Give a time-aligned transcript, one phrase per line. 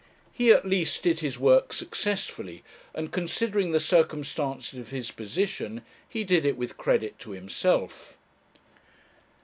[0.33, 2.63] He at least did his work successfully,
[2.95, 8.17] and, considering the circumstances of his position, he did it with credit to himself.